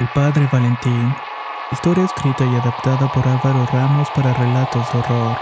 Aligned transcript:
El 0.00 0.08
Padre 0.12 0.48
Valentín. 0.50 1.14
Historia 1.70 2.04
escrita 2.04 2.44
y 2.44 2.56
adaptada 2.56 3.12
por 3.12 3.28
Álvaro 3.28 3.64
Ramos 3.72 4.08
para 4.12 4.34
relatos 4.34 4.92
de 4.92 4.98
horror. 4.98 5.36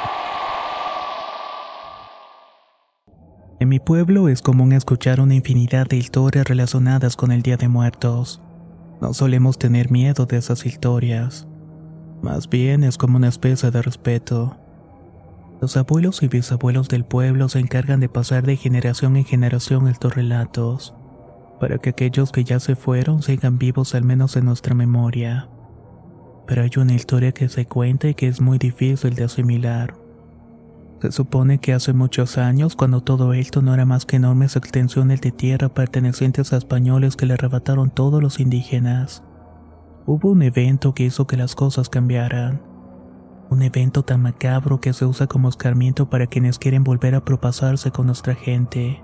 En 3.61 3.70
mi 3.70 3.80
pueblo 3.80 4.28
es 4.28 4.42
común 4.42 4.75
escuchar 4.75 5.23
una 5.23 5.34
infinidad 5.34 5.86
de 5.86 5.97
historias 5.97 6.47
relacionadas 6.47 7.17
con 7.17 7.33
el 7.33 7.41
Día 7.41 7.56
de 7.56 7.69
Muertos. 7.69 8.42
No 9.00 9.14
solemos 9.14 9.58
tener 9.58 9.91
miedo 9.91 10.27
de 10.27 10.36
esas 10.36 10.67
historias. 10.67 11.48
Más 12.20 12.50
bien 12.50 12.84
es 12.84 12.98
como 12.98 13.17
una 13.17 13.28
especie 13.28 13.70
de 13.70 13.80
respeto. 13.80 14.58
Los 15.62 15.78
abuelos 15.78 16.23
y 16.23 16.28
bisabuelos 16.28 16.91
del 16.91 17.06
pueblo 17.06 17.48
se 17.48 17.58
encargan 17.58 18.00
de 18.00 18.11
pasar 18.11 18.45
de 18.45 18.58
generación 18.58 19.17
en 19.17 19.25
generación 19.25 19.89
estos 19.89 20.14
relatos 20.14 20.95
para 21.62 21.78
que 21.78 21.90
aquellos 21.90 22.33
que 22.33 22.42
ya 22.42 22.58
se 22.58 22.74
fueron 22.74 23.23
sigan 23.23 23.56
vivos 23.56 23.95
al 23.95 24.02
menos 24.02 24.34
en 24.34 24.46
nuestra 24.46 24.74
memoria. 24.74 25.48
Pero 26.45 26.62
hay 26.62 26.70
una 26.77 26.95
historia 26.95 27.30
que 27.30 27.48
se 27.48 27.67
cuenta 27.67 28.08
y 28.08 28.14
que 28.14 28.27
es 28.27 28.40
muy 28.40 28.58
difícil 28.58 29.14
de 29.14 29.23
asimilar. 29.23 29.95
Se 31.00 31.12
supone 31.12 31.58
que 31.58 31.73
hace 31.73 31.92
muchos 31.92 32.36
años, 32.36 32.74
cuando 32.74 33.00
todo 33.05 33.33
esto 33.33 33.62
no 33.62 33.73
era 33.74 33.86
más 33.86 34.06
que 34.06 34.17
enormes 34.17 34.56
extensiones 34.56 35.20
de 35.20 35.30
tierra 35.30 35.68
pertenecientes 35.68 36.52
a 36.52 36.56
españoles 36.56 37.14
que 37.14 37.27
le 37.27 37.34
arrebataron 37.34 37.90
todos 37.90 38.20
los 38.20 38.40
indígenas, 38.40 39.23
hubo 40.05 40.30
un 40.30 40.42
evento 40.42 40.94
que 40.94 41.05
hizo 41.05 41.29
que 41.29 41.36
las 41.36 41.55
cosas 41.55 41.89
cambiaran. 41.89 42.61
Un 43.50 43.62
evento 43.62 44.02
tan 44.02 44.20
macabro 44.20 44.80
que 44.80 44.92
se 44.92 45.05
usa 45.05 45.29
como 45.29 45.48
escarmiento 45.48 46.11
para 46.11 46.27
quienes 46.27 46.58
quieren 46.58 46.83
volver 46.83 47.14
a 47.14 47.24
propasarse 47.24 47.92
con 47.92 48.06
nuestra 48.06 48.34
gente. 48.34 49.00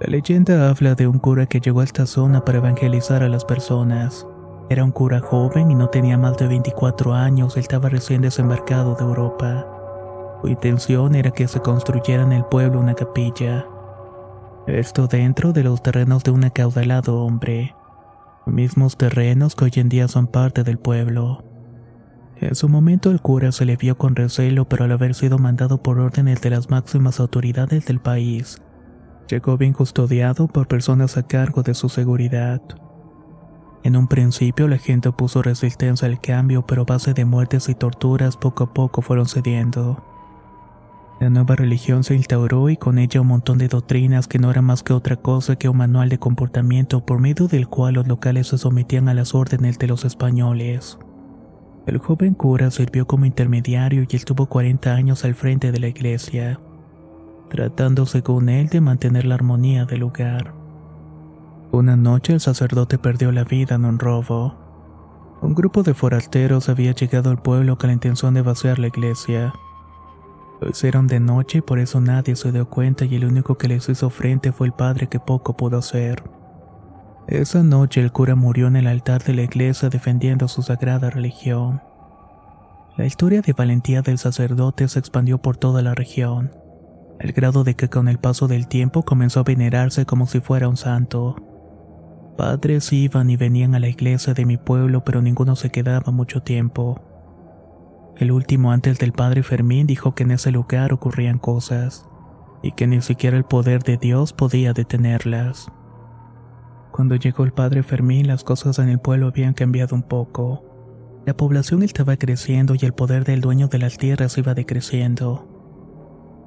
La 0.00 0.06
leyenda 0.06 0.70
habla 0.70 0.94
de 0.94 1.06
un 1.06 1.18
cura 1.18 1.44
que 1.44 1.60
llegó 1.60 1.80
a 1.80 1.84
esta 1.84 2.06
zona 2.06 2.42
para 2.42 2.56
evangelizar 2.56 3.22
a 3.22 3.28
las 3.28 3.44
personas. 3.44 4.26
Era 4.70 4.82
un 4.82 4.92
cura 4.92 5.20
joven 5.20 5.70
y 5.70 5.74
no 5.74 5.90
tenía 5.90 6.16
más 6.16 6.38
de 6.38 6.48
24 6.48 7.12
años, 7.12 7.54
él 7.56 7.60
estaba 7.60 7.90
recién 7.90 8.22
desembarcado 8.22 8.94
de 8.94 9.04
Europa. 9.04 9.66
Su 10.40 10.48
intención 10.48 11.14
era 11.14 11.32
que 11.32 11.46
se 11.48 11.60
construyera 11.60 12.22
en 12.22 12.32
el 12.32 12.46
pueblo 12.46 12.80
una 12.80 12.94
capilla. 12.94 13.66
Esto 14.66 15.06
dentro 15.06 15.52
de 15.52 15.64
los 15.64 15.82
terrenos 15.82 16.24
de 16.24 16.30
un 16.30 16.44
acaudalado 16.44 17.20
hombre. 17.20 17.74
Mismos 18.46 18.96
terrenos 18.96 19.54
que 19.54 19.66
hoy 19.66 19.72
en 19.74 19.90
día 19.90 20.08
son 20.08 20.28
parte 20.28 20.64
del 20.64 20.78
pueblo. 20.78 21.44
En 22.36 22.54
su 22.54 22.70
momento 22.70 23.10
el 23.10 23.20
cura 23.20 23.52
se 23.52 23.66
le 23.66 23.76
vio 23.76 23.98
con 23.98 24.16
recelo, 24.16 24.66
pero 24.66 24.84
al 24.84 24.92
haber 24.92 25.14
sido 25.14 25.36
mandado 25.36 25.82
por 25.82 25.98
órdenes 25.98 26.40
de 26.40 26.48
las 26.48 26.70
máximas 26.70 27.20
autoridades 27.20 27.84
del 27.84 28.00
país, 28.00 28.62
llegó 29.30 29.56
bien 29.56 29.72
custodiado 29.72 30.48
por 30.48 30.66
personas 30.66 31.16
a 31.16 31.22
cargo 31.22 31.62
de 31.62 31.74
su 31.74 31.88
seguridad. 31.88 32.60
En 33.84 33.96
un 33.96 34.08
principio 34.08 34.66
la 34.68 34.76
gente 34.76 35.08
opuso 35.08 35.40
resistencia 35.42 36.06
al 36.08 36.20
cambio, 36.20 36.66
pero 36.66 36.82
a 36.82 36.84
base 36.84 37.14
de 37.14 37.24
muertes 37.24 37.68
y 37.68 37.74
torturas 37.74 38.36
poco 38.36 38.64
a 38.64 38.74
poco 38.74 39.02
fueron 39.02 39.26
cediendo. 39.26 40.04
La 41.20 41.30
nueva 41.30 41.54
religión 41.54 42.02
se 42.02 42.14
instauró 42.14 42.70
y 42.70 42.76
con 42.76 42.98
ella 42.98 43.20
un 43.20 43.28
montón 43.28 43.58
de 43.58 43.68
doctrinas 43.68 44.26
que 44.26 44.38
no 44.38 44.50
era 44.50 44.62
más 44.62 44.82
que 44.82 44.94
otra 44.94 45.16
cosa 45.16 45.56
que 45.56 45.68
un 45.68 45.76
manual 45.76 46.08
de 46.08 46.18
comportamiento 46.18 47.04
por 47.04 47.20
medio 47.20 47.46
del 47.46 47.68
cual 47.68 47.94
los 47.94 48.08
locales 48.08 48.48
se 48.48 48.58
sometían 48.58 49.08
a 49.08 49.14
las 49.14 49.34
órdenes 49.34 49.78
de 49.78 49.86
los 49.86 50.04
españoles. 50.04 50.98
El 51.86 51.98
joven 51.98 52.34
cura 52.34 52.70
sirvió 52.70 53.06
como 53.06 53.26
intermediario 53.26 54.06
y 54.08 54.16
estuvo 54.16 54.46
40 54.46 54.94
años 54.94 55.24
al 55.24 55.34
frente 55.34 55.72
de 55.72 55.80
la 55.80 55.88
iglesia 55.88 56.58
tratando 57.50 58.06
según 58.06 58.48
él 58.48 58.68
de 58.68 58.80
mantener 58.80 59.26
la 59.26 59.34
armonía 59.34 59.84
del 59.84 60.00
lugar. 60.00 60.54
Una 61.72 61.96
noche 61.96 62.32
el 62.32 62.40
sacerdote 62.40 62.96
perdió 62.96 63.30
la 63.32 63.44
vida 63.44 63.74
en 63.74 63.84
un 63.84 63.98
robo. 63.98 64.56
Un 65.42 65.54
grupo 65.54 65.82
de 65.82 65.92
forasteros 65.92 66.68
había 66.68 66.92
llegado 66.92 67.30
al 67.30 67.42
pueblo 67.42 67.76
con 67.76 67.88
la 67.88 67.94
intención 67.94 68.34
de 68.34 68.42
vaciar 68.42 68.78
la 68.78 68.86
iglesia. 68.86 69.52
Lo 70.60 70.68
hicieron 70.68 71.06
de 71.06 71.20
noche 71.20 71.58
y 71.58 71.60
por 71.60 71.78
eso 71.78 72.00
nadie 72.00 72.36
se 72.36 72.52
dio 72.52 72.68
cuenta 72.68 73.04
y 73.04 73.16
el 73.16 73.24
único 73.24 73.58
que 73.58 73.68
les 73.68 73.88
hizo 73.88 74.10
frente 74.10 74.52
fue 74.52 74.68
el 74.68 74.72
padre 74.72 75.08
que 75.08 75.20
poco 75.20 75.56
pudo 75.56 75.78
hacer. 75.78 76.22
Esa 77.26 77.62
noche 77.62 78.00
el 78.00 78.12
cura 78.12 78.34
murió 78.34 78.68
en 78.68 78.76
el 78.76 78.86
altar 78.86 79.22
de 79.24 79.34
la 79.34 79.42
iglesia 79.42 79.88
defendiendo 79.88 80.48
su 80.48 80.62
sagrada 80.62 81.10
religión. 81.10 81.82
La 82.96 83.06
historia 83.06 83.40
de 83.40 83.52
valentía 83.52 84.02
del 84.02 84.18
sacerdote 84.18 84.86
se 84.88 84.98
expandió 84.98 85.38
por 85.38 85.56
toda 85.56 85.82
la 85.82 85.94
región 85.94 86.59
al 87.20 87.32
grado 87.32 87.64
de 87.64 87.74
que 87.74 87.88
con 87.88 88.08
el 88.08 88.18
paso 88.18 88.48
del 88.48 88.66
tiempo 88.66 89.02
comenzó 89.02 89.40
a 89.40 89.44
venerarse 89.44 90.06
como 90.06 90.26
si 90.26 90.40
fuera 90.40 90.68
un 90.68 90.78
santo. 90.78 91.36
Padres 92.38 92.90
iban 92.94 93.28
y 93.28 93.36
venían 93.36 93.74
a 93.74 93.80
la 93.80 93.88
iglesia 93.88 94.32
de 94.32 94.46
mi 94.46 94.56
pueblo, 94.56 95.04
pero 95.04 95.20
ninguno 95.20 95.54
se 95.54 95.70
quedaba 95.70 96.12
mucho 96.12 96.42
tiempo. 96.42 96.98
El 98.16 98.32
último 98.32 98.72
antes 98.72 98.98
del 98.98 99.12
padre 99.12 99.42
Fermín 99.42 99.86
dijo 99.86 100.14
que 100.14 100.22
en 100.22 100.30
ese 100.30 100.50
lugar 100.50 100.94
ocurrían 100.94 101.38
cosas, 101.38 102.06
y 102.62 102.72
que 102.72 102.86
ni 102.86 103.02
siquiera 103.02 103.36
el 103.36 103.44
poder 103.44 103.82
de 103.82 103.98
Dios 103.98 104.32
podía 104.32 104.72
detenerlas. 104.72 105.70
Cuando 106.90 107.16
llegó 107.16 107.44
el 107.44 107.52
padre 107.52 107.82
Fermín 107.82 108.28
las 108.28 108.44
cosas 108.44 108.78
en 108.78 108.88
el 108.88 108.98
pueblo 108.98 109.26
habían 109.26 109.52
cambiado 109.52 109.94
un 109.94 110.02
poco. 110.02 110.64
La 111.26 111.36
población 111.36 111.82
estaba 111.82 112.16
creciendo 112.16 112.74
y 112.74 112.86
el 112.86 112.94
poder 112.94 113.24
del 113.24 113.42
dueño 113.42 113.68
de 113.68 113.78
las 113.78 113.98
tierras 113.98 114.38
iba 114.38 114.54
decreciendo. 114.54 115.49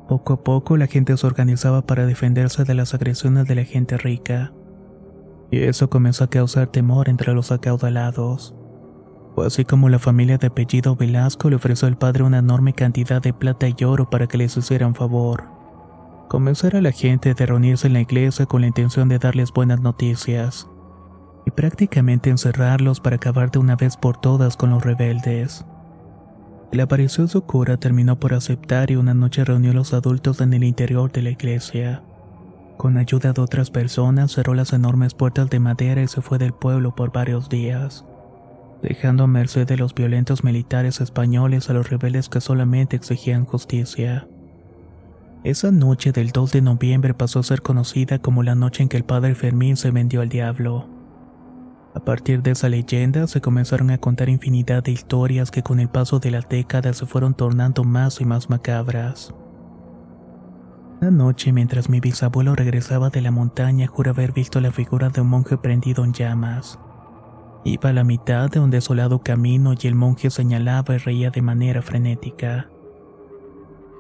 Poco 0.08 0.34
a 0.34 0.44
poco 0.44 0.78
la 0.78 0.88
gente 0.88 1.16
se 1.16 1.26
organizaba 1.26 1.86
para 1.86 2.06
defenderse 2.06 2.64
de 2.64 2.74
las 2.74 2.94
agresiones 2.94 3.48
de 3.48 3.56
la 3.56 3.64
gente 3.64 3.98
rica. 3.98 4.52
Y 5.50 5.60
eso 5.60 5.90
comenzó 5.90 6.26
a 6.26 6.30
causar 6.30 6.68
temor 6.68 7.10
entre 7.10 7.34
los 7.34 7.52
acaudalados. 7.52 8.56
Así 9.38 9.66
como 9.66 9.90
la 9.90 10.00
familia 10.00 10.38
de 10.38 10.48
apellido 10.48 10.96
Velasco 10.96 11.50
le 11.50 11.56
ofreció 11.56 11.88
al 11.88 11.98
padre 11.98 12.24
una 12.24 12.40
enorme 12.40 12.74
cantidad 12.74 13.22
de 13.22 13.34
plata 13.34 13.68
y 13.68 13.84
oro 13.84 14.10
para 14.10 14.28
que 14.28 14.38
les 14.38 14.56
hicieran 14.58 14.94
favor. 14.94 15.46
Comenzar 16.30 16.76
a 16.76 16.82
la 16.82 16.92
gente 16.92 17.34
de 17.34 17.46
reunirse 17.46 17.88
en 17.88 17.94
la 17.94 18.02
iglesia 18.02 18.46
con 18.46 18.62
la 18.62 18.68
intención 18.68 19.10
de 19.10 19.20
darles 19.20 19.52
buenas 19.52 19.82
noticias. 19.82 20.68
y 21.46 21.52
prácticamente 21.52 22.30
encerrarlos 22.30 23.02
para 23.02 23.18
acabar 23.18 23.52
de 23.52 23.60
una 23.60 23.76
vez 23.76 23.98
por 23.98 24.16
todas 24.18 24.56
con 24.56 24.70
los 24.70 24.84
rebeldes. 24.84 25.66
El 26.74 26.80
avaricioso 26.80 27.46
cura 27.46 27.78
terminó 27.78 28.20
por 28.20 28.34
aceptar 28.34 28.90
y 28.90 28.96
una 28.96 29.14
noche 29.14 29.46
reunió 29.46 29.70
a 29.70 29.74
los 29.76 29.94
adultos 29.94 30.42
en 30.42 30.54
el 30.54 30.64
interior 30.64 31.12
de 31.12 31.22
la 31.22 31.30
iglesia. 31.30 32.02
Con 32.78 32.98
ayuda 32.98 33.32
de 33.32 33.42
otras 33.42 33.70
personas 33.70 34.32
cerró 34.32 34.56
las 34.56 34.74
enormes 34.74 35.14
puertas 35.14 35.52
de 35.52 35.60
madera 35.60 36.02
y 36.02 36.08
se 36.08 36.24
fue 36.24 36.40
del 36.40 36.52
pueblo 36.52 36.96
por 36.96 37.12
varios 37.12 37.48
días, 37.48 38.06
dejando 38.82 39.26
a 39.26 39.28
merced 39.28 39.68
de 39.68 39.78
los 39.78 39.94
violentos 39.94 40.44
militares 40.44 41.00
españoles 41.00 41.70
a 41.70 41.74
los 41.74 41.92
rebeldes 41.92 42.28
que 42.28 42.42
solamente 42.42 42.96
exigían 42.96 43.46
justicia. 43.46 44.28
Esa 45.44 45.70
noche 45.70 46.12
del 46.12 46.32
2 46.32 46.54
de 46.54 46.62
noviembre 46.64 47.14
pasó 47.14 47.38
a 47.38 47.44
ser 47.44 47.62
conocida 47.62 48.18
como 48.18 48.42
la 48.42 48.56
noche 48.56 48.82
en 48.82 48.90
que 48.90 48.98
el 48.98 49.06
padre 49.06 49.36
Fermín 49.36 49.78
se 49.78 49.92
vendió 49.92 50.22
al 50.22 50.30
diablo. 50.30 50.93
A 51.96 52.00
partir 52.00 52.42
de 52.42 52.52
esa 52.52 52.70
leyenda 52.70 53.28
se 53.28 53.40
comenzaron 53.40 53.92
a 53.92 54.00
contar 54.00 54.28
infinidad 54.28 54.84
de 54.84 54.92
historias 54.92 55.52
que 55.52 55.62
con 55.62 55.80
el 55.80 55.90
paso 55.90 56.20
de 56.20 56.32
las 56.32 56.50
décadas 56.50 56.98
se 56.98 57.06
fueron 57.06 57.36
tornando 57.36 57.84
más 57.84 58.20
y 58.20 58.26
más 58.26 58.50
macabras. 58.50 59.34
Una 61.02 61.12
noche 61.12 61.52
mientras 61.52 61.90
mi 61.90 62.00
bisabuelo 62.00 62.56
regresaba 62.56 63.10
de 63.10 63.22
la 63.22 63.30
montaña 63.30 63.88
juró 63.88 64.12
haber 64.12 64.32
visto 64.32 64.60
la 64.60 64.72
figura 64.72 65.10
de 65.10 65.22
un 65.22 65.28
monje 65.28 65.58
prendido 65.58 66.04
en 66.04 66.14
llamas. 66.14 66.80
Iba 67.66 67.90
a 67.90 67.94
la 67.94 68.04
mitad 68.04 68.50
de 68.50 68.60
un 68.60 68.72
desolado 68.72 69.20
camino 69.20 69.74
y 69.80 69.88
el 69.88 69.96
monje 69.96 70.30
señalaba 70.30 70.96
y 70.96 70.98
reía 70.98 71.30
de 71.30 71.42
manera 71.42 71.82
frenética. 71.82 72.70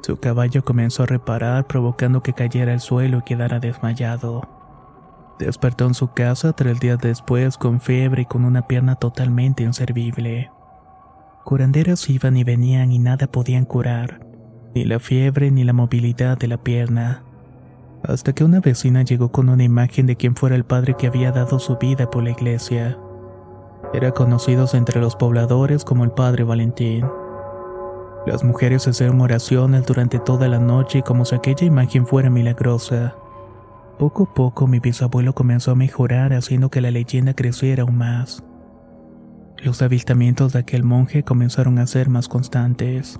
Su 0.02 0.18
caballo 0.18 0.66
comenzó 0.66 1.04
a 1.04 1.06
reparar 1.06 1.68
provocando 1.68 2.24
que 2.24 2.34
cayera 2.34 2.74
al 2.74 2.82
suelo 2.82 3.20
y 3.20 3.24
quedara 3.24 3.60
desmayado. 3.60 4.53
Despertó 5.40 5.86
en 5.86 5.94
su 5.94 6.14
casa 6.14 6.54
tres 6.54 6.80
días 6.80 7.00
después 7.00 7.58
con 7.58 7.82
fiebre 7.82 8.22
y 8.22 8.26
con 8.26 8.46
una 8.46 8.68
pierna 8.68 8.96
totalmente 8.96 9.64
inservible. 9.64 10.52
Curanderas 11.44 12.10
iban 12.10 12.38
y 12.38 12.44
venían 12.44 12.92
y 12.92 13.00
nada 13.00 13.28
podían 13.28 13.66
curar, 13.66 14.26
ni 14.76 14.86
la 14.86 15.00
fiebre 15.00 15.52
ni 15.52 15.64
la 15.64 15.74
movilidad 15.74 16.38
de 16.38 16.48
la 16.48 16.58
pierna. 16.58 17.24
Hasta 18.04 18.34
que 18.34 18.44
una 18.44 18.60
vecina 18.60 19.04
llegó 19.04 19.32
con 19.32 19.50
una 19.50 19.64
imagen 19.64 20.06
de 20.06 20.16
quien 20.16 20.36
fuera 20.36 20.56
el 20.56 20.66
padre 20.66 20.96
que 20.96 21.08
había 21.08 21.32
dado 21.32 21.60
su 21.60 21.78
vida 21.78 22.10
por 22.10 22.24
la 22.24 22.32
iglesia. 22.32 22.98
Era 23.94 24.12
conocido 24.12 24.68
entre 24.74 25.02
los 25.02 25.16
pobladores 25.16 25.84
como 25.84 26.04
el 26.04 26.12
padre 26.12 26.44
Valentín. 26.44 27.06
Las 28.26 28.44
mujeres 28.44 28.88
hacían 28.88 29.20
oraciones 29.20 29.86
durante 29.86 30.20
toda 30.20 30.48
la 30.48 30.60
noche 30.60 31.02
como 31.02 31.26
si 31.26 31.36
aquella 31.36 31.66
imagen 31.66 32.08
fuera 32.08 32.30
milagrosa. 32.30 33.16
Poco 33.98 34.24
a 34.24 34.34
poco 34.34 34.68
mi 34.68 34.80
bisabuelo 34.80 35.34
comenzó 35.34 35.72
a 35.72 35.76
mejorar 35.76 36.34
haciendo 36.34 36.70
que 36.70 36.82
la 36.82 36.92
leyenda 36.92 37.34
creciera 37.34 37.84
aún 37.84 37.98
más. 37.98 38.44
Los 39.64 39.82
avistamientos 39.82 40.54
de 40.54 40.60
aquel 40.60 40.84
monje 40.84 41.24
comenzaron 41.24 41.80
a 41.80 41.88
ser 41.88 42.10
más 42.10 42.28
constantes. 42.28 43.20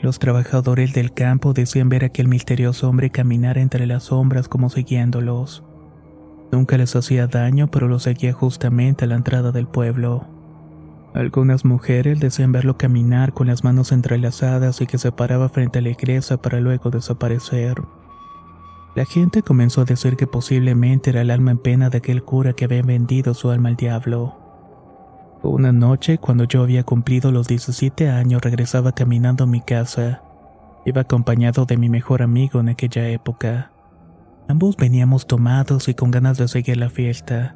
Los 0.00 0.18
trabajadores 0.18 0.94
del 0.94 1.12
campo 1.12 1.52
decían 1.52 1.90
ver 1.90 2.04
a 2.04 2.06
aquel 2.06 2.28
misterioso 2.28 2.88
hombre 2.88 3.10
caminar 3.10 3.58
entre 3.58 3.86
las 3.86 4.04
sombras 4.04 4.48
como 4.48 4.70
siguiéndolos. 4.70 5.64
Nunca 6.52 6.78
les 6.78 6.96
hacía 6.96 7.26
daño, 7.26 7.70
pero 7.70 7.86
los 7.88 8.04
seguía 8.04 8.32
justamente 8.32 9.04
a 9.04 9.08
la 9.08 9.16
entrada 9.16 9.52
del 9.52 9.66
pueblo. 9.66 10.26
Algunas 11.12 11.64
mujeres 11.64 12.20
decían 12.20 12.52
verlo 12.52 12.78
caminar 12.78 13.34
con 13.34 13.48
las 13.48 13.64
manos 13.64 13.92
entrelazadas 13.92 14.80
y 14.80 14.86
que 14.86 14.96
se 14.96 15.12
paraba 15.12 15.48
frente 15.48 15.80
a 15.80 15.82
la 15.82 15.90
iglesia 15.90 16.36
para 16.38 16.60
luego 16.60 16.90
desaparecer. 16.90 17.82
La 18.96 19.04
gente 19.04 19.42
comenzó 19.42 19.82
a 19.82 19.84
decir 19.84 20.16
que 20.16 20.26
posiblemente 20.26 21.10
era 21.10 21.20
el 21.20 21.30
alma 21.30 21.52
en 21.52 21.58
pena 21.58 21.90
de 21.90 21.98
aquel 21.98 22.24
cura 22.24 22.54
que 22.54 22.64
había 22.64 22.82
vendido 22.82 23.34
su 23.34 23.50
alma 23.50 23.68
al 23.68 23.76
diablo. 23.76 24.36
Una 25.42 25.70
noche, 25.70 26.18
cuando 26.18 26.44
yo 26.44 26.62
había 26.62 26.82
cumplido 26.82 27.30
los 27.30 27.46
17 27.46 28.10
años, 28.10 28.42
regresaba 28.42 28.92
caminando 28.92 29.44
a 29.44 29.46
mi 29.46 29.60
casa. 29.60 30.22
Iba 30.84 31.02
acompañado 31.02 31.66
de 31.66 31.76
mi 31.76 31.88
mejor 31.88 32.20
amigo 32.20 32.58
en 32.58 32.68
aquella 32.68 33.08
época. 33.08 33.70
Ambos 34.48 34.76
veníamos 34.76 35.28
tomados 35.28 35.88
y 35.88 35.94
con 35.94 36.10
ganas 36.10 36.36
de 36.36 36.48
seguir 36.48 36.76
la 36.76 36.90
fiesta, 36.90 37.54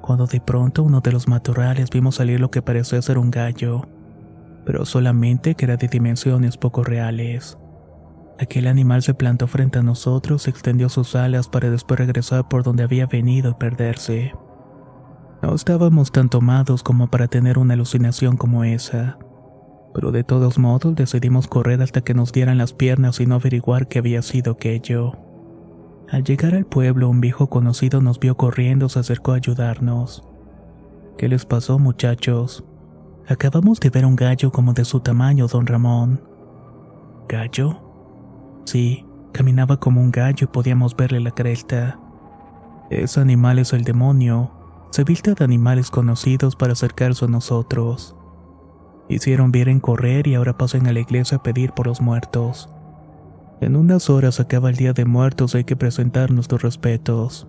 cuando 0.00 0.26
de 0.26 0.40
pronto 0.40 0.82
uno 0.82 1.00
de 1.00 1.12
los 1.12 1.28
matorrales 1.28 1.90
vimos 1.90 2.16
salir 2.16 2.40
lo 2.40 2.50
que 2.50 2.62
parecía 2.62 3.00
ser 3.00 3.18
un 3.18 3.30
gallo, 3.30 3.86
pero 4.66 4.84
solamente 4.84 5.54
que 5.54 5.66
era 5.66 5.76
de 5.76 5.86
dimensiones 5.86 6.56
poco 6.56 6.82
reales. 6.82 7.56
Aquel 8.40 8.68
animal 8.68 9.02
se 9.02 9.14
plantó 9.14 9.48
frente 9.48 9.80
a 9.80 9.82
nosotros, 9.82 10.46
extendió 10.46 10.88
sus 10.88 11.16
alas 11.16 11.48
para 11.48 11.70
después 11.70 11.98
regresar 11.98 12.48
por 12.48 12.62
donde 12.62 12.84
había 12.84 13.06
venido 13.06 13.50
y 13.50 13.54
perderse. 13.54 14.32
No 15.42 15.54
estábamos 15.54 16.12
tan 16.12 16.28
tomados 16.28 16.82
como 16.84 17.08
para 17.08 17.26
tener 17.26 17.58
una 17.58 17.74
alucinación 17.74 18.36
como 18.36 18.62
esa, 18.62 19.18
pero 19.92 20.12
de 20.12 20.22
todos 20.22 20.58
modos 20.58 20.94
decidimos 20.94 21.48
correr 21.48 21.82
hasta 21.82 22.00
que 22.00 22.14
nos 22.14 22.32
dieran 22.32 22.58
las 22.58 22.72
piernas 22.72 23.18
y 23.18 23.26
no 23.26 23.34
averiguar 23.34 23.88
qué 23.88 23.98
había 23.98 24.22
sido 24.22 24.52
aquello. 24.52 25.14
Al 26.08 26.22
llegar 26.22 26.54
al 26.54 26.64
pueblo, 26.64 27.08
un 27.08 27.20
viejo 27.20 27.48
conocido 27.48 28.00
nos 28.00 28.20
vio 28.20 28.36
corriendo, 28.36 28.88
se 28.88 29.00
acercó 29.00 29.32
a 29.32 29.36
ayudarnos. 29.36 30.22
¿Qué 31.18 31.28
les 31.28 31.44
pasó, 31.44 31.78
muchachos? 31.78 32.64
Acabamos 33.26 33.80
de 33.80 33.90
ver 33.90 34.06
un 34.06 34.16
gallo 34.16 34.52
como 34.52 34.72
de 34.72 34.84
su 34.84 35.00
tamaño, 35.00 35.48
don 35.48 35.66
Ramón. 35.66 36.22
¿Gallo? 37.28 37.87
Sí, 38.68 39.06
caminaba 39.32 39.80
como 39.80 40.02
un 40.02 40.10
gallo 40.10 40.44
y 40.44 40.52
podíamos 40.52 40.94
verle 40.94 41.20
la 41.20 41.30
cresta. 41.30 41.98
Ese 42.90 43.18
animal 43.18 43.58
es 43.58 43.72
el 43.72 43.82
demonio. 43.82 44.50
Se 44.90 45.04
viste 45.04 45.32
de 45.32 45.42
animales 45.42 45.90
conocidos 45.90 46.54
para 46.54 46.74
acercarse 46.74 47.24
a 47.24 47.28
nosotros. 47.28 48.14
Hicieron 49.08 49.52
bien 49.52 49.68
en 49.68 49.80
correr 49.80 50.26
y 50.26 50.34
ahora 50.34 50.58
pasan 50.58 50.86
a 50.86 50.92
la 50.92 51.00
iglesia 51.00 51.38
a 51.38 51.42
pedir 51.42 51.72
por 51.72 51.86
los 51.86 52.02
muertos. 52.02 52.68
En 53.62 53.74
unas 53.74 54.10
horas 54.10 54.38
acaba 54.38 54.68
el 54.68 54.76
Día 54.76 54.92
de 54.92 55.06
Muertos, 55.06 55.54
hay 55.54 55.64
que 55.64 55.74
presentar 55.74 56.30
nuestros 56.30 56.60
respetos. 56.60 57.48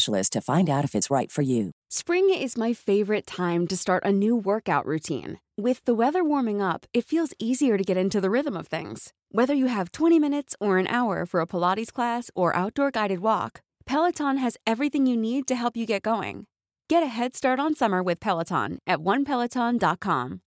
to 0.05 0.41
find 0.41 0.69
out 0.69 0.83
if 0.83 0.95
it's 0.95 1.11
right 1.11 1.31
for 1.31 1.41
you. 1.41 1.71
Spring 1.89 2.29
is 2.29 2.57
my 2.57 2.73
favorite 2.73 3.27
time 3.27 3.67
to 3.67 3.75
start 3.77 4.03
a 4.05 4.11
new 4.11 4.35
workout 4.35 4.85
routine. 4.85 5.39
With 5.57 5.83
the 5.85 5.93
weather 5.93 6.23
warming 6.23 6.61
up, 6.61 6.85
it 6.93 7.05
feels 7.05 7.33
easier 7.39 7.77
to 7.77 7.83
get 7.83 7.97
into 7.97 8.21
the 8.21 8.29
rhythm 8.29 8.55
of 8.55 8.67
things. 8.67 9.13
Whether 9.31 9.53
you 9.53 9.67
have 9.67 9.91
20 9.91 10.19
minutes 10.19 10.55
or 10.59 10.77
an 10.77 10.87
hour 10.87 11.25
for 11.25 11.41
a 11.41 11.47
Pilates 11.47 11.91
class 11.91 12.31
or 12.35 12.55
outdoor 12.55 12.91
guided 12.91 13.19
walk, 13.19 13.61
Peloton 13.85 14.37
has 14.37 14.57
everything 14.65 15.05
you 15.05 15.17
need 15.17 15.47
to 15.47 15.55
help 15.55 15.75
you 15.75 15.85
get 15.85 16.01
going. 16.01 16.45
Get 16.89 17.03
a 17.03 17.07
head 17.07 17.35
start 17.35 17.59
on 17.59 17.75
summer 17.75 18.01
with 18.01 18.19
Peloton 18.19 18.79
at 18.87 18.99
onepeloton.com. 18.99 20.41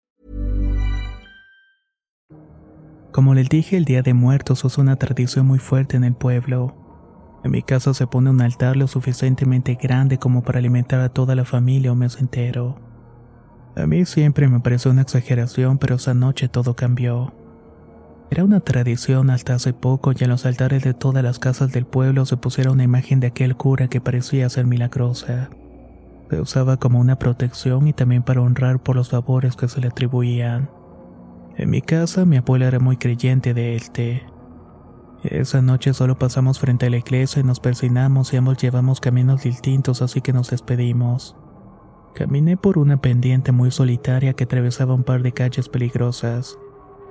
Como 3.13 3.35
les 3.35 3.49
dije, 3.51 3.77
el 3.77 3.85
Día 3.85 4.03
de 4.03 4.15
Muertos 4.15 4.65
es 4.65 4.79
una 4.79 4.97
tradición 4.97 5.47
muy 5.47 5.59
fuerte 5.59 5.99
en 5.99 6.05
el 6.05 6.15
pueblo. 6.15 6.82
En 7.45 7.51
mi 7.51 7.63
casa 7.63 7.93
se 7.93 8.07
pone 8.07 8.31
un 8.31 8.41
altar 8.41 8.77
lo 8.77 8.87
suficientemente 8.87 9.75
grande 9.75 10.19
como 10.19 10.43
para 10.43 10.61
alimentar 10.61 11.01
a 11.01 11.09
toda 11.09 11.35
la 11.35 11.45
familia 11.45 11.93
un 11.93 11.99
mes 11.99 12.21
entero. 12.21 12.77
A 13.75 13.87
mí 13.87 14.05
siempre 14.05 14.49
me 14.49 14.61
pareció 14.61 14.91
una 14.91 15.03
exageración, 15.03 15.79
pero 15.79 15.97
esa 15.97 16.15
noche 16.15 16.49
todo 16.49 16.77
cambió. 16.77 17.33
Era 18.31 18.45
una 18.45 18.61
tradición 18.61 19.29
hasta 19.31 19.55
hace 19.55 19.73
poco 19.73 20.13
y 20.13 20.25
en 20.25 20.31
los 20.31 20.47
altares 20.47 20.83
de 20.83 20.95
todas 20.95 21.23
las 21.23 21.39
casas 21.39 21.73
del 21.73 21.85
pueblo 21.85 22.25
se 22.25 22.37
pusiera 22.37 22.71
una 22.71 22.85
imagen 22.85 23.21
de 23.21 23.27
aquel 23.27 23.57
cura 23.57 23.89
que 23.89 24.01
parecía 24.01 24.49
ser 24.49 24.67
milagrosa. 24.67 25.51
Se 26.31 26.41
usaba 26.41 26.79
como 26.79 26.99
una 26.99 27.19
protección 27.19 27.89
y 27.89 27.93
también 27.93 28.23
para 28.23 28.41
honrar 28.41 28.83
por 28.83 28.97
los 28.97 29.11
favores 29.11 29.55
que 29.55 29.69
se 29.69 29.81
le 29.81 29.89
atribuían. 29.89 30.71
En 31.57 31.69
mi 31.69 31.83
casa 31.83 32.25
mi 32.25 32.39
abuela 32.39 32.69
era 32.69 32.79
muy 32.79 32.97
creyente 32.97 33.53
de 33.53 33.77
este. 33.77 34.23
Esa 35.23 35.62
noche 35.62 35.95
solo 35.95 36.19
pasamos 36.19 36.59
frente 36.59 36.87
a 36.87 36.91
la 36.91 36.97
iglesia 36.97 37.41
y 37.41 37.45
nos 37.45 37.61
persinamos 37.61 38.33
y 38.33 38.37
ambos 38.37 38.59
llevamos 38.59 39.00
caminos 39.00 39.45
distintos 39.45 40.02
así 40.02 40.21
que 40.21 40.33
nos 40.33 40.50
despedimos. 40.50 41.37
Caminé 42.12 42.57
por 42.57 42.76
una 42.76 42.97
pendiente 42.97 43.52
muy 43.52 43.71
solitaria 43.71 44.33
que 44.33 44.45
atravesaba 44.45 44.95
un 44.95 45.05
par 45.05 45.23
de 45.23 45.33
calles 45.33 45.69
peligrosas. 45.69 46.59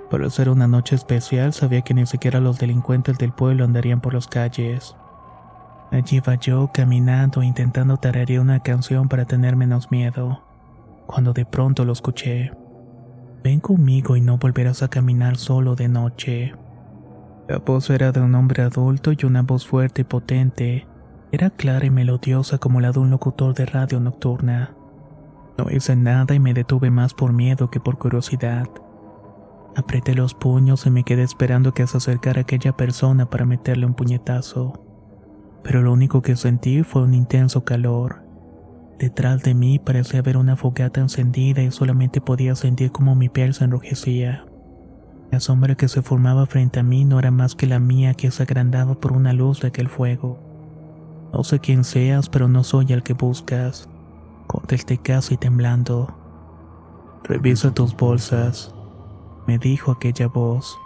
Por 0.09 0.29
ser 0.29 0.49
una 0.49 0.67
noche 0.67 0.93
especial 0.93 1.53
sabía 1.53 1.83
que 1.83 1.93
ni 1.93 2.05
siquiera 2.05 2.41
los 2.41 2.59
delincuentes 2.59 3.17
del 3.17 3.31
pueblo 3.31 3.63
andarían 3.63 4.01
por 4.01 4.13
las 4.13 4.27
calles. 4.27 4.93
Allí 5.89 6.17
iba 6.17 6.35
yo 6.35 6.69
caminando 6.73 7.41
intentando 7.43 7.95
tararear 7.95 8.41
una 8.41 8.59
canción 8.59 9.07
para 9.07 9.23
tener 9.23 9.55
menos 9.55 9.89
miedo, 9.89 10.43
cuando 11.07 11.31
de 11.31 11.45
pronto 11.45 11.85
lo 11.85 11.93
escuché. 11.93 12.51
Ven 13.41 13.61
conmigo 13.61 14.17
y 14.17 14.21
no 14.21 14.37
volverás 14.37 14.83
a 14.83 14.89
caminar 14.89 15.37
solo 15.37 15.75
de 15.75 15.87
noche. 15.87 16.53
La 17.51 17.57
voz 17.57 17.89
era 17.89 18.13
de 18.13 18.21
un 18.21 18.33
hombre 18.33 18.63
adulto 18.63 19.11
y 19.11 19.25
una 19.25 19.41
voz 19.41 19.67
fuerte 19.67 20.03
y 20.03 20.05
potente. 20.05 20.87
Era 21.33 21.49
clara 21.49 21.85
y 21.85 21.89
melodiosa 21.89 22.59
como 22.59 22.79
la 22.79 22.93
de 22.93 22.99
un 22.99 23.09
locutor 23.09 23.53
de 23.53 23.65
radio 23.65 23.99
nocturna. 23.99 24.73
No 25.57 25.65
hice 25.69 25.97
nada 25.97 26.33
y 26.33 26.39
me 26.39 26.53
detuve 26.53 26.91
más 26.91 27.13
por 27.13 27.33
miedo 27.33 27.69
que 27.69 27.81
por 27.81 27.97
curiosidad. 27.97 28.69
Apreté 29.75 30.15
los 30.15 30.33
puños 30.33 30.85
y 30.85 30.91
me 30.91 31.03
quedé 31.03 31.23
esperando 31.23 31.73
que 31.73 31.85
se 31.87 31.97
acercara 31.97 32.39
aquella 32.39 32.71
persona 32.71 33.29
para 33.29 33.45
meterle 33.45 33.85
un 33.85 33.95
puñetazo. 33.95 34.85
Pero 35.61 35.81
lo 35.81 35.91
único 35.91 36.21
que 36.21 36.37
sentí 36.37 36.83
fue 36.83 37.01
un 37.01 37.13
intenso 37.13 37.65
calor. 37.65 38.23
Detrás 38.97 39.43
de 39.43 39.55
mí 39.55 39.77
parecía 39.77 40.21
haber 40.21 40.37
una 40.37 40.55
fogata 40.55 41.01
encendida 41.01 41.61
y 41.61 41.71
solamente 41.71 42.21
podía 42.21 42.55
sentir 42.55 42.93
como 42.93 43.13
mi 43.13 43.27
piel 43.27 43.53
se 43.53 43.65
enrojecía. 43.65 44.45
La 45.31 45.39
sombra 45.39 45.75
que 45.75 45.87
se 45.87 46.01
formaba 46.01 46.45
frente 46.45 46.81
a 46.81 46.83
mí 46.83 47.05
no 47.05 47.17
era 47.17 47.31
más 47.31 47.55
que 47.55 47.65
la 47.65 47.79
mía 47.79 48.13
que 48.13 48.29
se 48.31 48.43
agrandaba 48.43 48.95
por 48.95 49.13
una 49.13 49.31
luz 49.31 49.61
de 49.61 49.69
aquel 49.69 49.87
fuego. 49.87 50.37
No 51.31 51.45
sé 51.45 51.59
quién 51.59 51.85
seas, 51.85 52.27
pero 52.27 52.49
no 52.49 52.65
soy 52.65 52.91
el 52.91 53.01
que 53.01 53.13
buscas. 53.13 53.87
Contesté 54.47 54.97
casi 54.97 55.37
temblando. 55.37 56.13
Revisa 57.23 57.73
tus 57.73 57.95
bolsas, 57.95 58.75
me 59.47 59.57
dijo 59.57 59.91
aquella 59.91 60.27
voz. 60.27 60.77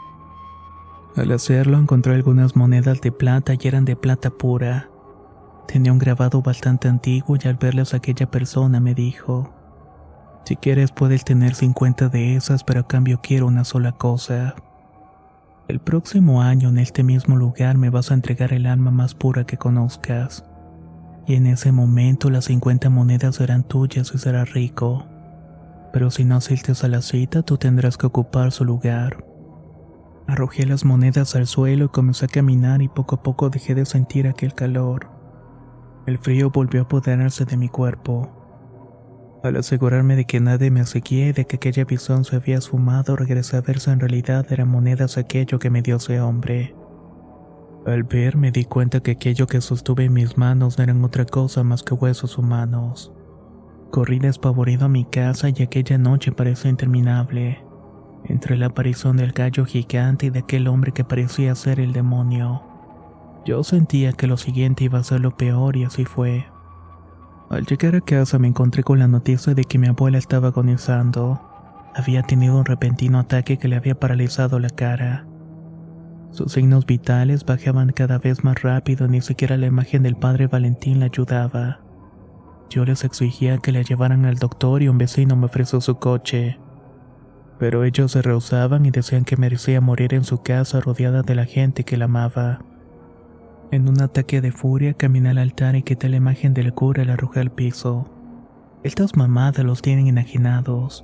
Al 1.16 1.32
hacerlo 1.32 1.80
encontré 1.80 2.14
algunas 2.14 2.56
monedas 2.56 3.02
de 3.02 3.12
plata 3.12 3.54
y 3.60 3.68
eran 3.68 3.86
de 3.86 3.96
plata 3.96 4.30
pura. 4.30 4.90
Tenía 5.68 5.92
un 5.92 5.98
grabado 5.98 6.44
bastante 6.44 6.88
antiguo 6.88 7.38
y 7.42 7.48
al 7.48 7.56
verlas 7.56 7.96
aquella 7.96 8.30
persona 8.30 8.80
me 8.80 8.94
dijo, 8.94 9.50
si 10.46 10.56
quieres 10.56 10.92
puedes 10.92 11.26
tener 11.26 11.56
50 11.56 12.10
de 12.10 12.36
esas, 12.36 12.64
pero 12.64 12.82
a 12.82 12.88
cambio 12.88 13.20
quiero 13.22 13.48
una 13.48 13.64
sola 13.64 13.94
cosa. 13.94 14.56
El 15.68 15.80
próximo 15.80 16.44
año 16.44 16.70
en 16.70 16.78
este 16.78 17.02
mismo 17.02 17.36
lugar 17.36 17.78
me 17.78 17.90
vas 17.90 18.12
a 18.12 18.14
entregar 18.14 18.54
el 18.54 18.68
alma 18.68 18.92
más 18.92 19.16
pura 19.16 19.46
que 19.46 19.58
conozcas. 19.58 20.46
Y 21.26 21.34
en 21.34 21.48
ese 21.48 21.72
momento 21.72 22.30
las 22.30 22.46
50 22.46 22.92
monedas 22.92 23.38
serán 23.38 23.64
tuyas 23.64 24.12
y 24.14 24.20
serás 24.20 24.54
rico. 24.54 25.08
Pero 25.92 26.12
si 26.12 26.24
no 26.24 26.36
asistes 26.36 26.84
a 26.84 26.88
la 26.90 27.02
cita, 27.02 27.42
tú 27.42 27.58
tendrás 27.58 27.98
que 27.98 28.06
ocupar 28.06 28.52
su 28.52 28.66
lugar. 28.66 29.26
Arrojé 30.28 30.68
las 30.68 30.86
monedas 30.86 31.36
al 31.36 31.48
suelo 31.48 31.86
y 31.86 31.90
comencé 31.90 32.26
a 32.26 32.28
caminar 32.28 32.84
y 32.84 32.88
poco 32.88 33.16
a 33.16 33.24
poco 33.24 33.50
dejé 33.50 33.74
de 33.74 33.88
sentir 33.88 34.28
aquel 34.28 34.54
calor. 34.54 35.10
El 36.06 36.20
frío 36.20 36.52
volvió 36.52 36.82
a 36.82 36.84
apoderarse 36.84 37.46
de 37.46 37.58
mi 37.58 37.70
cuerpo. 37.70 38.45
Al 39.44 39.58
asegurarme 39.58 40.16
de 40.16 40.26
que 40.26 40.40
nadie 40.40 40.72
me 40.72 40.86
seguía 40.86 41.28
y 41.28 41.32
de 41.34 41.46
que 41.46 41.58
aquella 41.58 41.86
visión 41.86 42.26
se 42.26 42.36
había 42.36 42.58
esfumado, 42.58 43.16
regresé 43.16 43.58
a 43.58 43.62
ver 43.62 43.80
si 43.80 43.92
en 43.92 44.00
realidad 44.00 44.46
eran 44.50 44.70
monedas 44.70 45.18
aquello 45.18 45.60
que 45.60 45.70
me 45.70 45.82
dio 45.82 45.98
ese 45.98 46.20
hombre. 46.20 46.76
Al 47.86 48.04
ver 48.04 48.36
me 48.36 48.52
di 48.52 48.66
cuenta 48.66 49.02
que 49.02 49.12
aquello 49.12 49.46
que 49.46 49.62
sostuve 49.62 50.06
en 50.06 50.14
mis 50.14 50.38
manos 50.38 50.78
no 50.78 50.84
eran 50.84 51.04
otra 51.04 51.26
cosa 51.26 51.64
más 51.64 51.84
que 51.84 51.94
huesos 51.94 52.40
humanos. 52.40 53.14
Corrí 53.92 54.18
despavorido 54.18 54.86
a 54.86 54.90
mi 54.90 55.06
casa 55.06 55.50
y 55.50 55.62
aquella 55.62 56.00
noche 56.00 56.32
pareció 56.32 56.72
interminable, 56.72 57.64
entre 58.24 58.58
la 58.58 58.68
aparición 58.68 59.18
del 59.18 59.34
gallo 59.34 59.66
gigante 59.66 60.26
y 60.26 60.30
de 60.32 60.40
aquel 60.40 60.68
hombre 60.68 60.94
que 60.94 61.04
parecía 61.04 61.54
ser 61.54 61.80
el 61.80 61.94
demonio. 61.94 62.64
Yo 63.46 63.64
sentía 63.64 64.14
que 64.14 64.26
lo 64.26 64.38
siguiente 64.38 64.86
iba 64.86 64.98
a 64.98 65.04
ser 65.04 65.20
lo 65.20 65.38
peor 65.38 65.78
y 65.78 65.84
así 65.84 66.06
fue. 66.06 66.48
Al 67.50 67.66
llegar 67.66 67.96
a 67.96 68.02
casa 68.02 68.40
me 68.40 68.48
encontré 68.48 68.84
con 68.84 69.00
la 69.00 69.08
noticia 69.08 69.54
de 69.54 69.64
que 69.64 69.78
mi 69.78 69.88
abuela 69.88 70.18
estaba 70.18 70.48
agonizando. 70.48 71.40
Había 71.96 72.24
tenido 72.24 72.58
un 72.58 72.66
repentino 72.66 73.20
ataque 73.20 73.58
que 73.58 73.68
le 73.68 73.76
había 73.76 74.00
paralizado 74.00 74.60
la 74.60 74.70
cara. 74.70 75.28
Sus 76.32 76.54
signos 76.54 76.86
vitales 76.86 77.46
bajaban 77.46 77.92
cada 77.92 78.18
vez 78.18 78.44
más 78.44 78.62
rápido, 78.62 79.08
ni 79.08 79.22
siquiera 79.22 79.58
la 79.58 79.68
imagen 79.68 80.04
del 80.04 80.16
padre 80.16 80.48
Valentín 80.48 81.00
la 81.00 81.06
ayudaba. 81.06 81.80
Yo 82.70 82.84
les 82.84 83.04
exigía 83.04 83.60
que 83.60 83.72
la 83.72 83.84
llevaran 83.84 84.26
al 84.26 84.36
doctor 84.36 84.82
y 84.82 84.90
un 84.90 84.98
vecino 84.98 85.36
me 85.36 85.46
ofreció 85.46 85.80
su 85.80 85.96
coche. 85.96 86.60
Pero 87.60 87.86
ellos 87.86 88.12
se 88.12 88.22
rehusaban 88.22 88.86
y 88.86 88.92
decían 88.92 89.24
que 89.24 89.38
merecía 89.38 89.80
morir 89.80 90.14
en 90.14 90.26
su 90.26 90.42
casa 90.42 90.82
rodeada 90.82 91.22
de 91.22 91.36
la 91.36 91.46
gente 91.46 91.86
que 91.86 91.96
la 91.96 92.06
amaba. 92.06 92.60
En 93.76 93.90
un 93.90 94.02
ataque 94.02 94.40
de 94.40 94.54
furia 94.54 94.94
caminé 94.94 95.32
al 95.32 95.38
altar 95.38 95.76
y 95.76 95.84
quité 95.84 96.08
la 96.08 96.16
imagen 96.16 96.54
del 96.54 96.74
cura 96.74 97.04
y 97.04 97.06
la 97.08 97.16
arrojé 97.16 97.42
al 97.42 97.52
piso. 97.52 98.10
Estas 98.84 99.18
mamadas 99.18 99.66
los 99.66 99.82
tienen 99.82 100.08
enajenados. 100.08 101.04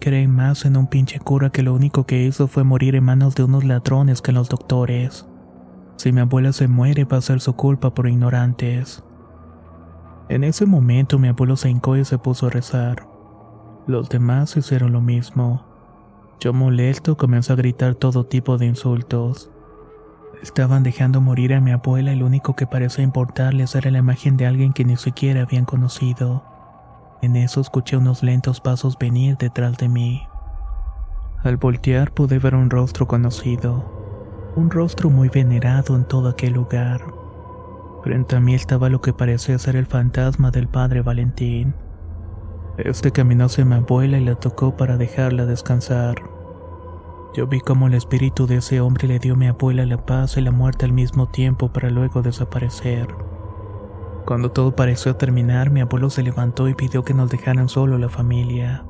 Creen 0.00 0.32
más 0.32 0.64
en 0.64 0.76
un 0.76 0.88
pinche 0.88 1.20
cura 1.20 1.50
que 1.50 1.62
lo 1.62 1.72
único 1.72 2.04
que 2.04 2.24
hizo 2.24 2.48
fue 2.48 2.64
morir 2.64 2.96
en 2.96 3.04
manos 3.04 3.36
de 3.36 3.44
unos 3.44 3.62
ladrones 3.62 4.20
que 4.20 4.32
los 4.32 4.48
doctores. 4.48 5.28
Si 5.94 6.10
mi 6.10 6.22
abuela 6.22 6.52
se 6.52 6.66
muere 6.66 7.04
va 7.04 7.18
a 7.18 7.20
ser 7.20 7.38
su 7.38 7.54
culpa 7.54 7.94
por 7.94 8.08
ignorantes. 8.08 9.04
En 10.28 10.42
ese 10.42 10.66
momento 10.66 11.20
mi 11.20 11.28
abuelo 11.28 11.54
se 11.54 11.70
hincó 11.70 11.96
y 11.96 12.04
se 12.04 12.18
puso 12.18 12.48
a 12.48 12.50
rezar. 12.50 13.06
Los 13.86 14.08
demás 14.08 14.56
hicieron 14.56 14.90
lo 14.90 15.02
mismo. 15.02 15.64
Yo 16.40 16.52
molesto 16.52 17.16
comencé 17.16 17.52
a 17.52 17.56
gritar 17.56 17.94
todo 17.94 18.26
tipo 18.26 18.58
de 18.58 18.66
insultos. 18.66 19.52
Estaban 20.42 20.82
dejando 20.82 21.20
morir 21.20 21.54
a 21.54 21.60
mi 21.60 21.72
abuela 21.72 22.12
y 22.12 22.16
lo 22.16 22.26
único 22.26 22.54
que 22.54 22.66
parecía 22.66 23.02
importarles 23.02 23.74
era 23.74 23.90
la 23.90 23.98
imagen 23.98 24.36
de 24.36 24.46
alguien 24.46 24.72
que 24.72 24.84
ni 24.84 24.96
siquiera 24.96 25.42
habían 25.42 25.64
conocido. 25.64 26.44
En 27.22 27.36
eso 27.36 27.60
escuché 27.60 27.96
unos 27.96 28.22
lentos 28.22 28.60
pasos 28.60 28.98
venir 28.98 29.36
detrás 29.38 29.78
de 29.78 29.88
mí. 29.88 30.22
Al 31.42 31.56
voltear 31.56 32.12
pude 32.12 32.38
ver 32.38 32.54
un 32.54 32.70
rostro 32.70 33.06
conocido, 33.06 34.52
un 34.56 34.70
rostro 34.70 35.10
muy 35.10 35.28
venerado 35.28 35.96
en 35.96 36.04
todo 36.04 36.28
aquel 36.28 36.52
lugar. 36.52 37.02
Frente 38.02 38.36
a 38.36 38.40
mí 38.40 38.54
estaba 38.54 38.88
lo 38.88 39.00
que 39.00 39.12
parecía 39.12 39.58
ser 39.58 39.76
el 39.76 39.86
fantasma 39.86 40.50
del 40.50 40.68
padre 40.68 41.02
Valentín. 41.02 41.74
Este 42.78 43.10
caminó 43.10 43.46
hacia 43.46 43.64
mi 43.64 43.74
abuela 43.74 44.18
y 44.18 44.24
la 44.24 44.34
tocó 44.34 44.76
para 44.76 44.96
dejarla 44.96 45.46
descansar. 45.46 46.35
Yo 47.36 47.46
vi 47.46 47.60
cómo 47.60 47.86
el 47.86 47.92
espíritu 47.92 48.46
de 48.46 48.56
ese 48.56 48.80
hombre 48.80 49.06
le 49.06 49.18
dio 49.18 49.34
a 49.34 49.36
mi 49.36 49.46
abuela 49.46 49.84
la 49.84 50.06
paz 50.06 50.38
y 50.38 50.40
la 50.40 50.52
muerte 50.52 50.86
al 50.86 50.92
mismo 50.94 51.28
tiempo 51.28 51.70
para 51.70 51.90
luego 51.90 52.22
desaparecer. 52.22 53.08
Cuando 54.24 54.52
todo 54.52 54.74
pareció 54.74 55.16
terminar, 55.16 55.68
mi 55.68 55.82
abuelo 55.82 56.08
se 56.08 56.22
levantó 56.22 56.66
y 56.66 56.72
pidió 56.72 57.04
que 57.04 57.12
nos 57.12 57.28
dejaran 57.28 57.68
solo 57.68 57.98
la 57.98 58.08
familia. 58.08 58.86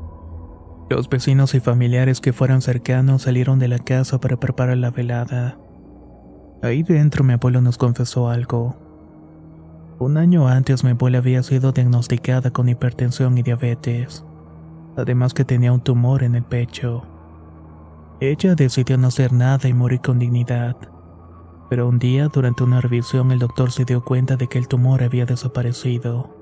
Los 0.89 1.09
vecinos 1.09 1.57
y 1.57 1.61
familiares 1.61 2.21
que 2.21 2.33
fueran 2.33 2.63
cercanos 2.63 3.23
salieron 3.23 3.59
de 3.59 3.67
la 3.67 3.81
casa 3.81 4.21
para 4.21 4.37
preparar 4.37 4.77
la 4.77 4.93
velada. 4.93 5.59
Ahí 6.63 6.85
dentro 6.85 7.25
mi 7.25 7.33
abuelo 7.33 7.61
nos 7.61 7.79
confesó 7.79 8.29
algo. 8.29 8.77
Un 9.99 10.19
año 10.19 10.47
antes 10.47 10.85
mi 10.85 10.91
abuela 10.91 11.19
había 11.19 11.43
sido 11.43 11.73
diagnosticada 11.73 12.53
con 12.53 12.69
hipertensión 12.69 13.37
y 13.39 13.43
diabetes, 13.43 14.25
además 14.97 15.35
que 15.35 15.45
tenía 15.45 15.73
un 15.73 15.81
tumor 15.81 16.23
en 16.23 16.37
el 16.37 16.45
pecho. 16.45 17.16
Ella 18.21 18.55
decidió 18.55 18.97
no 18.97 19.09
hacer 19.09 19.33
nada 19.33 19.69
y 19.69 19.75
morir 19.75 20.01
con 20.01 20.19
dignidad. 20.19 20.77
Pero 21.69 21.87
un 21.89 21.99
día, 21.99 22.29
durante 22.29 22.65
una 22.65 22.81
revisión, 22.81 23.31
el 23.31 23.39
doctor 23.39 23.73
se 23.73 23.85
dio 23.85 24.05
cuenta 24.05 24.37
de 24.37 24.49
que 24.49 24.59
el 24.59 24.69
tumor 24.69 25.03
había 25.03 25.27
desaparecido. 25.27 26.35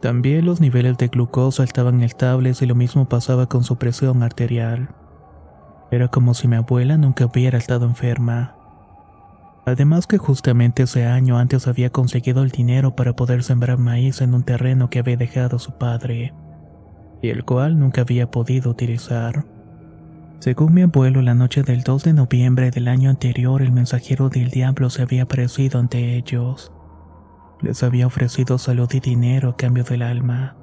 También 0.00 0.46
los 0.46 0.60
niveles 0.60 0.96
de 0.96 1.08
glucosa 1.08 1.64
estaban 1.64 2.02
estables 2.02 2.62
y 2.62 2.66
lo 2.66 2.74
mismo 2.74 3.08
pasaba 3.08 3.46
con 3.46 3.64
su 3.64 3.76
presión 3.76 4.22
arterial. 4.22 4.94
Era 5.90 6.08
como 6.08 6.32
si 6.32 6.48
mi 6.48 6.56
abuela 6.56 6.96
nunca 6.96 7.26
hubiera 7.26 7.58
estado 7.58 7.84
enferma. 7.84 8.56
Además 9.66 10.06
que 10.06 10.16
justamente 10.16 10.84
ese 10.84 11.04
año 11.04 11.36
antes 11.36 11.68
había 11.68 11.90
conseguido 11.90 12.42
el 12.42 12.50
dinero 12.50 12.96
para 12.96 13.14
poder 13.14 13.42
sembrar 13.42 13.76
maíz 13.76 14.22
en 14.22 14.32
un 14.32 14.44
terreno 14.44 14.88
que 14.88 15.00
había 15.00 15.18
dejado 15.18 15.58
su 15.58 15.72
padre, 15.72 16.32
y 17.20 17.28
el 17.28 17.44
cual 17.44 17.78
nunca 17.78 18.00
había 18.00 18.30
podido 18.30 18.70
utilizar. 18.70 19.44
Según 20.40 20.72
mi 20.72 20.80
abuelo, 20.80 21.20
la 21.20 21.34
noche 21.34 21.62
del 21.62 21.82
2 21.82 22.02
de 22.02 22.12
noviembre 22.14 22.70
del 22.70 22.88
año 22.88 23.10
anterior, 23.10 23.60
el 23.60 23.72
mensajero 23.72 24.30
del 24.30 24.48
diablo 24.48 24.88
se 24.88 25.02
había 25.02 25.24
aparecido 25.24 25.78
ante 25.78 26.16
ellos. 26.16 26.72
Les 27.60 27.82
había 27.82 28.06
ofrecido 28.06 28.56
salud 28.56 28.88
y 28.94 29.00
dinero 29.00 29.50
a 29.50 29.56
cambio 29.58 29.84
del 29.84 30.00
alma. 30.00 30.56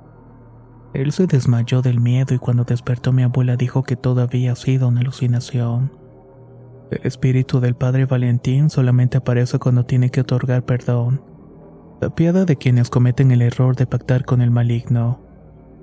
Él 0.95 1.11
se 1.11 1.27
desmayó 1.27 1.83
del 1.83 1.99
miedo 1.99 2.33
y 2.33 2.39
cuando 2.39 2.63
despertó 2.63 3.13
mi 3.13 3.21
abuela 3.21 3.55
dijo 3.55 3.83
que 3.83 3.95
todo 3.95 4.21
había 4.23 4.55
sido 4.55 4.87
una 4.87 5.01
alucinación. 5.01 5.95
El 6.89 7.01
espíritu 7.03 7.59
del 7.59 7.75
padre 7.75 8.05
Valentín 8.05 8.71
solamente 8.71 9.17
aparece 9.17 9.59
cuando 9.59 9.85
tiene 9.85 10.09
que 10.09 10.21
otorgar 10.21 10.65
perdón. 10.65 11.21
La 12.01 12.15
piada 12.15 12.45
de 12.45 12.55
quienes 12.55 12.89
cometen 12.89 13.29
el 13.29 13.43
error 13.43 13.75
de 13.75 13.85
pactar 13.85 14.25
con 14.25 14.41
el 14.41 14.49
maligno, 14.49 15.21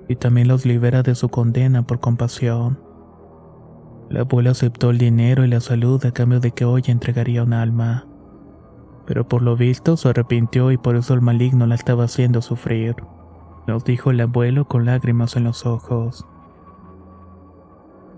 y 0.09 0.17
también 0.17 0.49
los 0.49 0.65
libera 0.65 1.01
de 1.01 1.15
su 1.15 1.29
condena 1.29 1.87
por 1.87 2.01
compasión. 2.01 2.84
La 4.09 4.21
abuela 4.21 4.51
aceptó 4.51 4.91
el 4.91 4.97
dinero 4.97 5.45
y 5.45 5.47
la 5.47 5.59
salud 5.59 6.03
a 6.05 6.11
cambio 6.11 6.39
de 6.39 6.51
que 6.51 6.65
hoy 6.65 6.83
entregaría 6.87 7.43
un 7.43 7.53
alma. 7.53 8.05
Pero 9.07 9.27
por 9.27 9.41
lo 9.41 9.55
visto 9.55 9.97
se 9.97 10.09
arrepintió 10.09 10.71
y 10.71 10.77
por 10.77 10.95
eso 10.95 11.13
el 11.13 11.21
maligno 11.21 11.65
la 11.65 11.75
estaba 11.75 12.05
haciendo 12.05 12.41
sufrir, 12.41 12.95
nos 13.67 13.83
dijo 13.83 14.11
el 14.11 14.21
abuelo 14.21 14.67
con 14.67 14.85
lágrimas 14.85 15.35
en 15.35 15.45
los 15.45 15.65
ojos. 15.65 16.25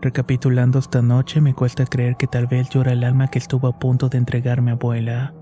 Recapitulando 0.01 0.77
esta 0.77 1.01
noche, 1.01 1.41
me 1.41 1.53
cuesta 1.53 1.85
creer 1.85 2.17
que 2.17 2.27
tal 2.27 2.47
vez 2.47 2.69
llora 2.69 2.93
el 2.93 3.03
alma 3.03 3.29
que 3.29 3.39
estuvo 3.39 3.67
a 3.67 3.79
punto 3.79 4.09
de 4.09 4.17
entregarme 4.17 4.71
a 4.71 4.75
abuela. 4.75 5.33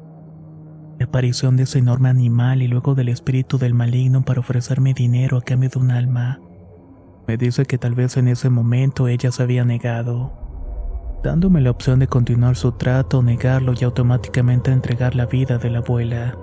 La 0.97 1.05
aparición 1.05 1.57
de 1.57 1.63
ese 1.63 1.79
enorme 1.79 2.09
animal 2.09 2.61
y 2.61 2.67
luego 2.67 2.95
del 2.95 3.09
espíritu 3.09 3.57
del 3.57 3.73
maligno 3.73 4.23
para 4.23 4.39
ofrecerme 4.39 4.93
dinero 4.93 5.37
a 5.37 5.41
cambio 5.41 5.69
de 5.69 5.79
un 5.79 5.91
alma. 5.91 6.39
Me 7.27 7.37
dice 7.37 7.65
que 7.65 7.77
tal 7.77 7.95
vez 7.95 8.17
en 8.17 8.27
ese 8.27 8.49
momento 8.49 9.07
ella 9.07 9.31
se 9.31 9.43
había 9.43 9.65
negado, 9.65 10.31
dándome 11.23 11.61
la 11.61 11.71
opción 11.71 11.99
de 11.99 12.07
continuar 12.07 12.55
su 12.55 12.73
trato, 12.73 13.23
negarlo 13.23 13.73
y 13.79 13.83
automáticamente 13.83 14.71
entregar 14.71 15.15
la 15.15 15.25
vida 15.25 15.57
de 15.57 15.69
la 15.69 15.79
abuela. 15.79 16.37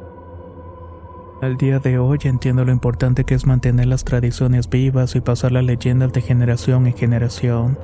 Al 1.41 1.57
día 1.57 1.79
de 1.79 1.99
hoy 1.99 2.19
entiendo 2.25 2.65
lo 2.65 2.73
importante 2.73 3.25
que 3.25 3.35
es 3.35 3.47
mantener 3.47 3.87
las 3.87 4.05
tradiciones 4.05 4.69
vivas 4.69 5.15
y 5.17 5.21
pasar 5.21 5.53
las 5.53 5.65
leyendas 5.65 6.13
de 6.13 6.21
generación 6.21 6.87
en 6.87 6.97
generación 6.97 7.79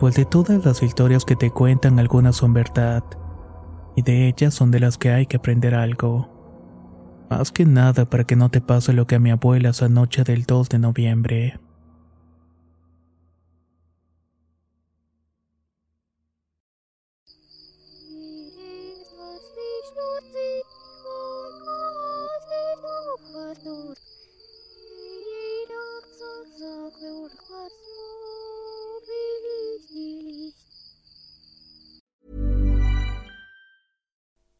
pues 0.00 0.14
de 0.14 0.24
todas 0.24 0.64
las 0.64 0.82
historias 0.82 1.26
que 1.26 1.36
te 1.36 1.50
cuentan 1.50 1.98
algunas 1.98 2.36
son 2.36 2.54
verdad, 2.54 3.04
y 3.94 4.00
de 4.00 4.28
ellas 4.28 4.54
son 4.54 4.70
de 4.70 4.80
las 4.80 4.96
que 4.96 5.10
hay 5.10 5.26
que 5.26 5.36
aprender 5.36 5.74
algo. 5.74 7.26
Más 7.28 7.52
que 7.52 7.66
nada 7.66 8.08
para 8.08 8.24
que 8.24 8.34
no 8.34 8.48
te 8.48 8.62
pase 8.62 8.94
lo 8.94 9.06
que 9.06 9.16
a 9.16 9.18
mi 9.18 9.30
abuela 9.30 9.68
esa 9.68 9.90
noche 9.90 10.24
del 10.24 10.44
2 10.44 10.70
de 10.70 10.78
noviembre. 10.78 11.60